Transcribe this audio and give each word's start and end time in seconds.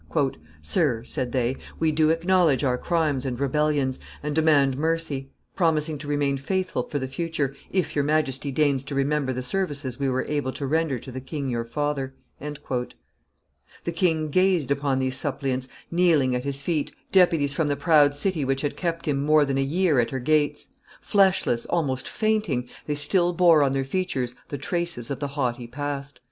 "Sir," 0.63 1.03
said 1.03 1.31
they, 1.31 1.57
"we 1.79 1.91
do 1.91 2.09
acknowledge 2.09 2.63
our 2.63 2.75
crimes 2.79 3.23
and 3.23 3.39
rebellions, 3.39 3.99
and 4.23 4.35
demand 4.35 4.75
mercy; 4.75 5.29
promising 5.55 5.99
to 5.99 6.07
remain 6.07 6.37
faithful 6.37 6.81
for 6.81 6.97
the 6.97 7.07
future, 7.07 7.55
if 7.71 7.95
your 7.95 8.03
Majesty 8.03 8.51
deigns 8.51 8.83
to 8.85 8.95
remember 8.95 9.31
the 9.31 9.43
services 9.43 9.99
we 9.99 10.09
were 10.09 10.25
able 10.25 10.51
to 10.53 10.65
render 10.65 10.97
to 10.97 11.11
the 11.11 11.21
king 11.21 11.49
your 11.49 11.63
father." 11.65 12.15
The 12.39 13.91
king 13.93 14.29
gazed 14.29 14.71
upon 14.71 14.97
these 14.97 15.17
suppliants 15.17 15.67
kneeling 15.91 16.33
at 16.33 16.45
his 16.45 16.63
feet, 16.63 16.91
deputies 17.11 17.53
from 17.53 17.67
the 17.67 17.75
proud 17.75 18.15
city 18.15 18.43
which 18.43 18.61
had 18.61 18.75
kept 18.75 19.07
him 19.07 19.23
more 19.23 19.45
than 19.45 19.59
a 19.59 19.61
year 19.61 19.99
at 19.99 20.09
her 20.09 20.19
gates; 20.19 20.69
fleshless, 20.99 21.67
almost 21.67 22.09
fainting, 22.09 22.67
they 22.87 22.95
still 22.95 23.33
bore 23.33 23.61
on 23.61 23.71
their 23.73 23.85
features 23.85 24.33
the 24.47 24.57
traces 24.57 25.11
of 25.11 25.19
the 25.19 25.27
haughty 25.37 25.67
past. 25.67 26.19